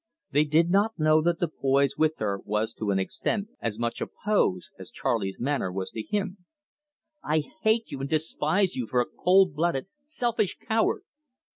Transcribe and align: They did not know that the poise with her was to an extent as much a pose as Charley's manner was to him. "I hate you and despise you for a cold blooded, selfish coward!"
They 0.31 0.45
did 0.45 0.71
not 0.71 0.97
know 0.97 1.21
that 1.21 1.37
the 1.39 1.47
poise 1.47 1.95
with 1.95 2.17
her 2.17 2.39
was 2.43 2.73
to 2.73 2.89
an 2.89 2.97
extent 2.97 3.49
as 3.61 3.77
much 3.77 4.01
a 4.01 4.07
pose 4.25 4.71
as 4.79 4.89
Charley's 4.89 5.39
manner 5.39 5.71
was 5.71 5.91
to 5.91 6.01
him. 6.01 6.37
"I 7.23 7.43
hate 7.61 7.91
you 7.91 7.99
and 8.01 8.09
despise 8.09 8.75
you 8.75 8.87
for 8.87 8.99
a 9.01 9.05
cold 9.05 9.53
blooded, 9.53 9.85
selfish 10.05 10.57
coward!" 10.57 11.03